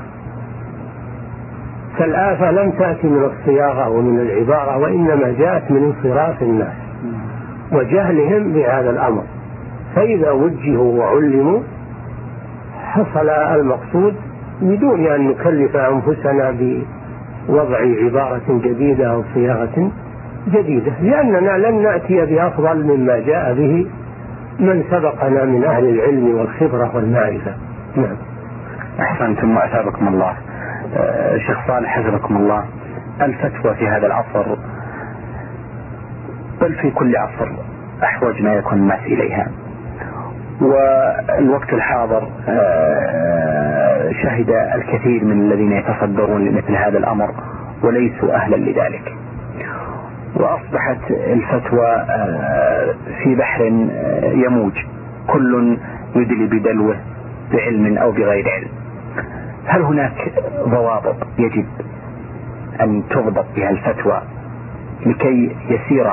[1.98, 6.76] فالآفة لم تأتي من الصياغة ومن العبارة وإنما جاءت من انصراف الناس
[7.72, 9.22] وجهلهم بهذا الأمر.
[9.94, 11.60] فإذا وجهوا وعلموا
[12.82, 14.14] حصل المقصود
[14.60, 19.90] بدون أن نكلف أنفسنا بوضع عبارة جديدة أو صياغة
[20.48, 23.86] جديدة لأننا لن نأتي بأفضل مما جاء به
[24.60, 27.54] من سبقنا من أهل العلم والخبرة والمعرفة.
[27.96, 28.16] نعم.
[29.00, 30.32] أحسنتم وأثابكم الله.
[30.96, 32.64] آه، شيخ صالح حفظكم الله.
[33.22, 34.46] الفتوى في هذا العصر
[36.60, 37.48] بل في كل عصر
[38.02, 39.46] أحوج ما يكون الناس إليها.
[40.60, 43.77] والوقت الحاضر آه،
[44.22, 47.30] شهد الكثير من الذين يتصدرون لمثل هذا الأمر
[47.82, 49.14] وليسوا أهلا لذلك.
[50.34, 54.72] وأصبحت الفتوى آه، في بحر آه، يموج.
[55.26, 55.78] كل
[56.16, 56.96] يدلي بدلوه
[57.52, 58.68] بعلم أو بغير علم.
[59.66, 60.32] هل هناك
[60.68, 61.66] ضوابط يجب
[62.80, 64.22] أن تضبط بها الفتوى
[65.06, 66.10] لكي يسير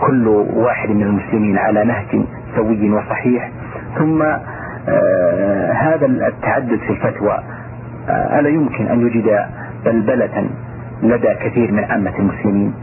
[0.00, 2.24] كل واحد من المسلمين على نهج
[2.56, 3.50] سوي وصحيح
[3.98, 4.22] ثم
[5.72, 7.38] هذا التعدد في الفتوى
[8.08, 9.40] آه ألا يمكن أن يجد
[9.84, 10.46] بلبلة
[11.02, 12.74] لدى كثير من عامة المسلمين؟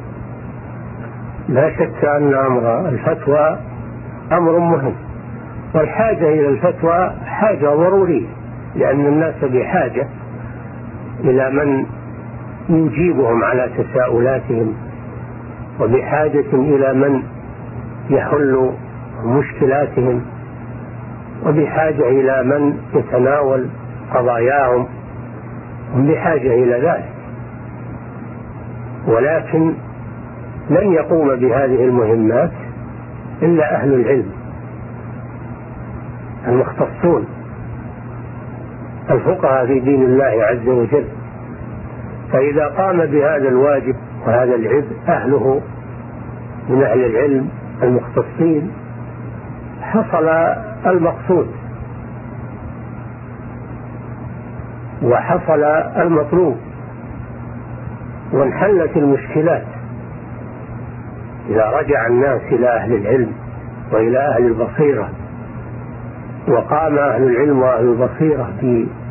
[1.50, 3.58] لا شك أن أمر الفتوى
[4.32, 4.94] أمر مهم
[5.76, 8.28] والحاجة إلى الفتوى حاجة ضرورية
[8.76, 10.08] لأن الناس بحاجة
[11.24, 11.86] إلى من
[12.70, 14.74] يجيبهم على تساؤلاتهم
[15.80, 17.24] وبحاجة إلى من
[18.10, 18.72] يحل
[19.26, 20.22] مشكلاتهم.
[21.46, 23.68] وبحاجة إلى من يتناول
[24.14, 24.88] قضاياهم
[25.96, 27.10] هم بحاجة إلى ذلك.
[29.08, 29.74] ولكن
[30.70, 32.52] لن يقوم بهذه المهمات
[33.42, 34.32] إلا أهل العلم
[36.48, 37.26] المختصون
[39.12, 41.06] الفقهاء في دين الله عز وجل.
[42.32, 45.62] فإذا قام بهذا الواجب وهذا العبء أهله
[46.70, 47.50] من أهل العلم
[47.84, 48.72] المختصين
[49.82, 50.30] حصل
[50.88, 51.48] المقصود.
[55.04, 55.64] وحصل
[56.02, 56.58] المطلوب
[58.34, 59.66] وانحلت المشكلات.
[61.50, 63.32] إذا رجع الناس إلى أهل العلم
[63.92, 65.10] وإلى أهل البصيرة
[66.48, 68.54] وقام أهل العلم وأهل البصيرة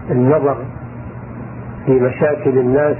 [0.08, 0.56] بالنظر
[1.86, 2.96] في مشاكل الناس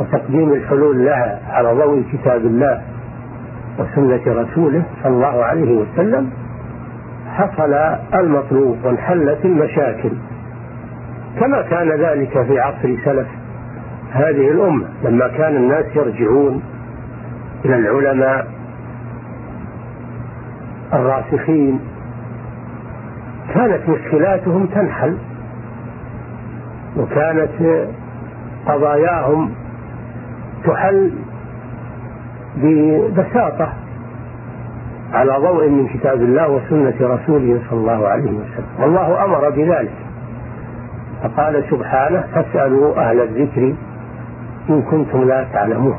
[0.00, 2.82] وتقديم الحلول لها على ضوء كتاب الله
[3.78, 6.30] وسنة رسوله صلى الله عليه وسلم
[7.36, 7.74] حصل
[8.14, 10.10] المطلوب وانحلت المشاكل.
[11.40, 13.26] كما كان ذلك في عصر سلف
[14.10, 16.62] هذه الأمة لما كان الناس يرجعون
[17.64, 18.46] إلى العلماء
[20.92, 21.80] الراسخين
[23.54, 25.16] كانت مشكلاتهم تنحل
[26.96, 27.86] وكانت
[28.66, 29.50] قضاياهم
[30.64, 31.10] تحل
[32.56, 33.72] ببساطة.
[35.16, 38.66] على ضوء من كتاب الله وسنة رسوله صلى الله عليه وسلم.
[38.78, 39.92] والله أمر بذلك.
[41.22, 43.74] فقال سبحانه فاسألوا أهل الذكر
[44.70, 45.98] إن كنتم لا تعلمون.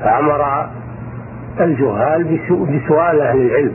[0.00, 0.66] فأمر
[1.60, 3.72] الجهال بسؤال أهل العلم.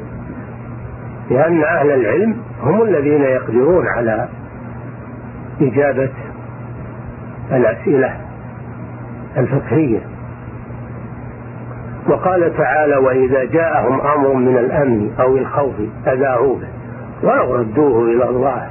[1.30, 4.28] لأن أهل العلم هم الذين يقدرون على
[5.62, 6.12] إجابة
[7.52, 8.18] الأسئلة
[9.38, 10.11] الفقهية.
[12.10, 15.74] وقال تعالى وإذا جاءهم أمر من الأمن أو الخوف
[16.08, 16.68] أذاعوا به
[17.24, 18.70] ولو ردوه إلى الله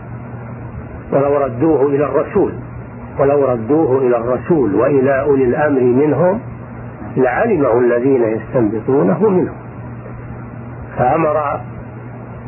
[1.12, 2.52] ولو ردوه إلى الرسول
[3.18, 6.40] ولو ردوه إلى الرسول وإلى أولي الأمر منهم
[7.16, 9.56] لعلمه الذين يستنبطونه منهم.
[10.96, 11.60] فأمر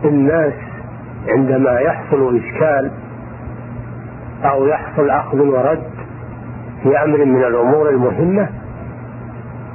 [0.04, 0.52] الناس
[1.28, 2.90] عندما يحصل إشكال
[4.44, 5.82] أو يحصل أخذ ورد
[6.82, 8.48] في أمر من الأمور المهمة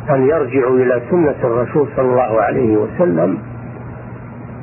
[0.10, 3.38] أن يرجعوا إلى سنة الرسول صلى الله عليه وسلم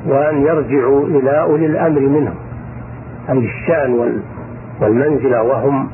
[0.06, 2.34] وأن يرجعوا إلى أولي الأمر منهم
[3.30, 4.20] أي الشأن
[4.80, 5.88] والمنزلة وهم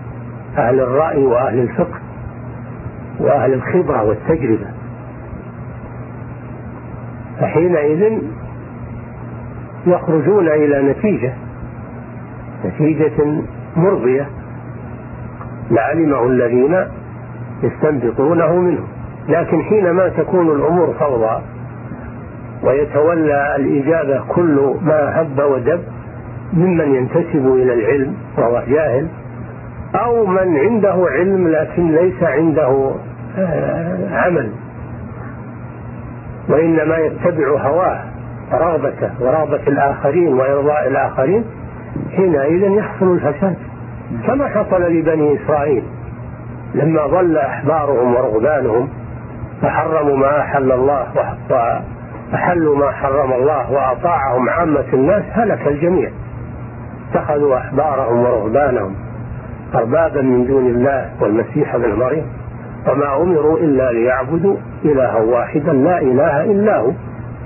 [0.59, 1.99] أهل الرأي وأهل الفقه
[3.21, 4.67] وأهل الخبرة والتجربة.
[7.41, 8.19] فحينئذ
[9.87, 11.33] يخرجون إلى نتيجة
[12.65, 13.43] نتيجة
[13.77, 14.27] مرضية
[15.71, 16.77] لعلمه الذين
[17.63, 18.83] يستنبطونه منه
[19.31, 21.43] لكن حينما تكون الأمور فوضى
[22.63, 25.81] ويتولى الإجابة كل ما هب ودب
[26.53, 29.07] ممن ينتسب إلى العلم وهو جاهل
[29.95, 32.91] أو من عنده علم لكن ليس عنده
[33.39, 34.51] آه، عمل.
[36.49, 38.01] وإنما يتبع هواه
[38.53, 41.45] ورغبته ورغبة الآخرين وإرضاء الآخرين
[42.17, 43.57] حينئذ يحصل الفساد.
[44.27, 45.83] كما حصل لبني إسرائيل
[46.75, 48.89] لما ضل أحبارهم ورغبانهم
[49.63, 51.07] فحرموا ما أحل الله
[52.33, 56.11] وأحلوا ما حرم الله وأطاعهم عامة الناس هلك الجميع.
[57.11, 58.95] اتخذوا أحبارهم ورهبانهم
[59.75, 62.27] أربابا من دون الله والمسيح ابن مريم
[62.89, 66.91] وما أمروا إلا ليعبدوا إلها واحدا لا إله إلا هو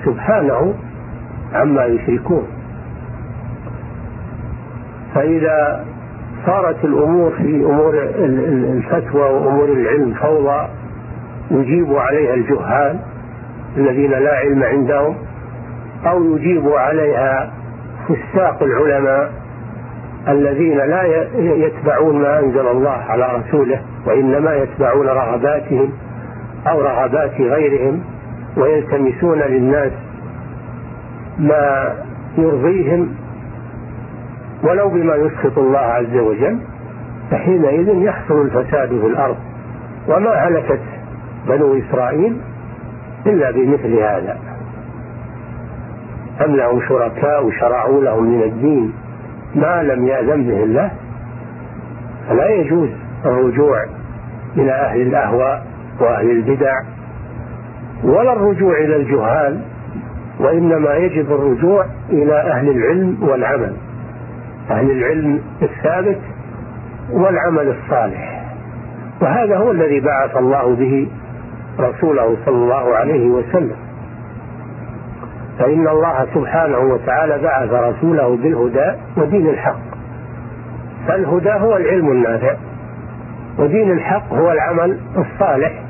[0.05, 0.75] سبحانه
[1.55, 2.47] عما يشركون.
[5.15, 5.85] فإذا
[6.47, 10.69] صارت الأمور في أمور الفتوى وأمور العلم فوضى
[11.51, 12.99] يجيب عليها الجهال
[13.77, 15.17] الذين لا علم عندهم
[16.07, 17.53] أو يجيب عليها
[18.09, 19.33] فساق العلماء
[20.29, 21.03] الذين لا
[21.37, 25.93] يتبعون ما أنزل الله على رسوله وإنما يتبعون رغباتهم
[26.67, 28.01] أو رغبات غيرهم
[28.57, 29.93] ويلتمسون للناس
[31.39, 31.95] ما
[32.39, 33.15] يرضيهم
[34.63, 36.59] ولو بما يسخط الله عز وجل
[37.31, 39.37] فحينئذ يحصل الفساد في الأرض.
[40.09, 40.81] وما هلكت
[41.49, 42.37] بنو إسرائيل
[43.27, 44.39] إلا بمثل هذا.
[46.45, 48.93] أم لهم شركاء شرعوا لهم من الدين
[49.55, 50.91] ما لم يأذن به الله؟
[52.29, 52.89] فلا يجوز
[53.25, 53.85] الرجوع
[54.57, 55.67] إلى أهل الأهواء
[56.01, 56.73] وأهل البدع
[58.05, 59.61] ولا الرجوع إلى الجهال
[60.41, 63.77] وإنما يجب الرجوع إلى أهل العلم والعمل
[64.71, 66.19] أهل العلم الثابت
[67.11, 68.45] والعمل الصالح.
[69.23, 71.09] وهذا هو الذي بعث الله به
[71.81, 73.77] رسوله صلى الله عليه وسلم.
[75.59, 79.81] فإن الله سبحانه وتعالى بعث رسوله بالهدى ودين الحق.
[81.09, 82.57] فالهدى هو العلم النافع
[83.59, 85.83] ودين الحق هو العمل الصالح.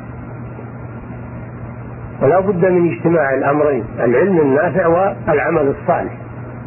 [2.23, 6.13] ولا بد من اجتماع الأمرين العلم النافع والعمل الصالح.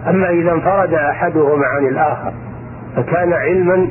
[0.07, 2.34] أما إذا انفرد أحدهما عن الآخر
[2.95, 3.88] فكان علما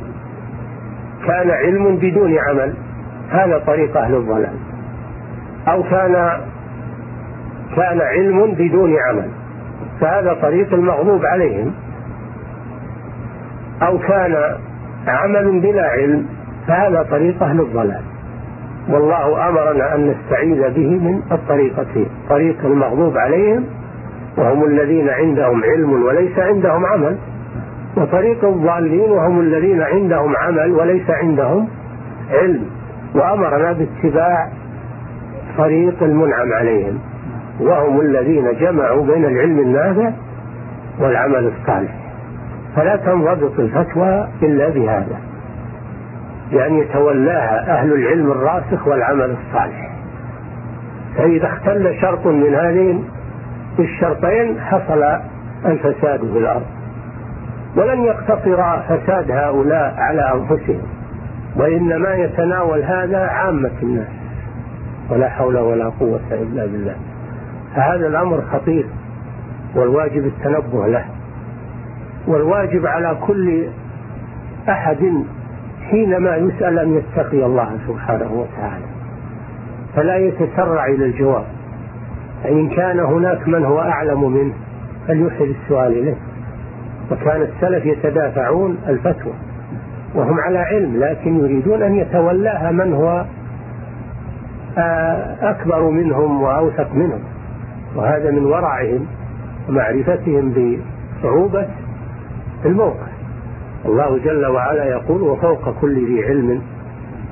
[1.27, 2.73] كان علم بدون عمل
[3.29, 4.66] هذا طريق أهل الضلال.
[5.67, 6.41] أو كان
[7.75, 9.29] كان علم بدون عمل
[10.01, 11.73] فهذا طريق المغضوب عليهم.
[13.81, 14.35] أو كان
[15.07, 16.25] عمل بلا علم
[16.67, 18.01] فهذا طريق أهل الضلال.
[18.89, 23.63] والله أمرنا أن نستعيذ به من الطريقتين طريق المغضوب عليهم
[24.37, 27.17] وهم الذين عندهم علم وليس عندهم عمل
[27.97, 31.67] وطريق الضالين وهم الذين عندهم عمل وليس عندهم
[32.31, 32.65] علم.
[33.15, 34.49] وأمرنا باتباع
[35.57, 36.99] طريق المنعم عليهم
[37.59, 40.11] وهم الذين جمعوا بين العلم النافع
[40.99, 41.95] والعمل الصالح.
[42.75, 45.19] فلا تنضبط الفتوى إلا بهذا
[46.51, 49.91] بأن يتولاها أهل العلم الراسخ والعمل الصالح.
[51.17, 53.05] فإذا اختل شرط من هذين
[53.79, 55.03] الشرطين حصل
[55.65, 56.65] الفساد في الأرض.
[57.75, 60.81] ولن يقتصر فساد هؤلاء على أنفسهم
[61.55, 64.16] وإنما يتناول هذا عامة الناس.
[65.09, 66.95] ولا حول ولا قوة إلا بالله.
[67.75, 68.85] فهذا الأمر خطير
[69.75, 71.05] والواجب التنبه له.
[72.27, 73.63] والواجب على كل
[74.69, 75.23] أحد
[75.89, 78.85] حينما يسأل أن يتقي الله سبحانه وتعالى.
[79.95, 81.45] فلا يتسرع إلى الجواب.
[82.43, 84.53] فإن كان هناك من هو أعلم منه
[85.07, 86.17] فليحل السؤال إليه.
[87.11, 89.33] وكان السلف يتدافعون الفتوى.
[90.15, 93.25] وهم على علم لكن يريدون أن يتولاها من هو
[95.41, 97.19] أكبر منهم وأوثق منهم.
[97.95, 99.05] وهذا من ورعهم
[99.69, 100.53] ومعرفتهم
[101.21, 101.67] بصعوبة
[102.65, 103.07] الموقف.
[103.85, 106.61] الله جل وعلا يقول وفوق كل ذي علم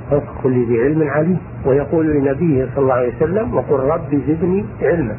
[0.10, 1.38] فوق كل ذي علم عليم.
[1.66, 5.16] ويقول لنبيه صلى الله عليه وسلم وقل رب زدني علما.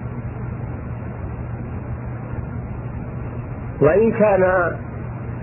[3.81, 4.73] وإن كان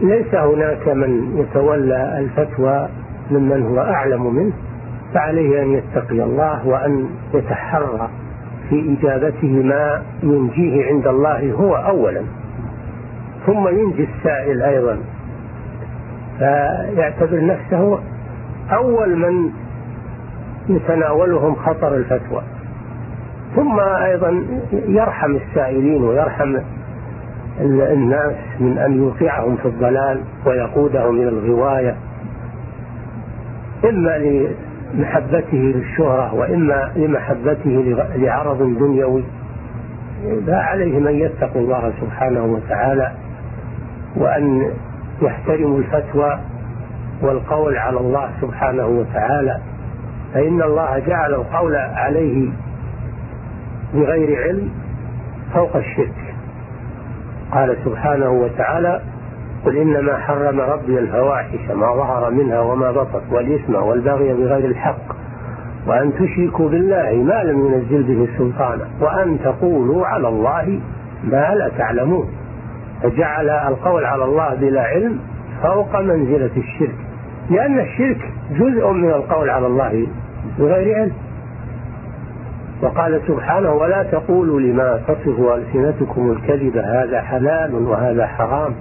[0.02, 2.90] ليس هناك من يتولى الفتوى
[3.32, 4.54] ممن هو أعلم منه
[5.14, 8.10] فعليه أن يتقي الله وأن يتحرى
[8.70, 12.22] في إجابته ما ينجيه عند الله هو أولا.
[13.46, 14.98] ثم ينجي السائل أيضا.
[16.40, 18.00] فيعتبر نفسه
[18.72, 19.50] أول من
[20.70, 22.42] يتناولهم خطر الفتوى.
[23.56, 26.58] ثم أيضا يرحم السائلين ويرحم
[27.62, 31.96] الناس من أن يوقعهم في الضلال ويقودهم إلى الغواية.
[33.90, 34.18] إما
[34.94, 39.24] لمحبته للشهرة وإما لمحبته لعرض دنيوي
[40.48, 43.12] فعليهم أن يتقوا الله سبحانه وتعالى
[44.16, 44.72] وأن
[45.22, 46.40] يحترموا الفتوى
[47.22, 49.60] والقول على الله سبحانه وتعالى.
[50.34, 52.50] فإن الله جعل القول عليه
[53.94, 54.70] بغير علم
[55.54, 56.36] فوق الشرك.
[57.52, 59.02] قال سبحانه وتعالى
[59.66, 65.16] قل إنما حرم ربي الفواحش ما ظهر منها وما بطن والإثم والبغي بغير الحق
[65.88, 70.80] وأن تشركوا بالله ما لم ينزل به سلطانا وأن تقولوا على الله
[71.24, 72.28] ما لا تعلمون
[73.04, 75.20] فجعل القول على الله بلا علم
[75.64, 76.96] فوق منزلة الشرك
[77.50, 80.08] لأن الشرك جزء من القول على الله
[80.60, 81.12] بغير علم
[82.82, 88.74] وقال سبحانه ولا تقولوا لما تصف ألسنتكم الكذب هذا حلال وهذا حرام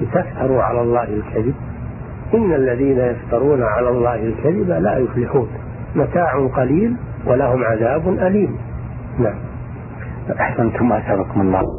[0.00, 1.54] لتفتروا على الله الكذب.
[2.34, 5.48] إن الذين يفترون على الله الكذب لا يفلحون.
[5.94, 6.96] متاع قليل
[7.26, 8.56] ولهم عذاب أليم.
[9.18, 9.38] نعم.
[10.40, 11.68] أحسنتم أثابكم الله.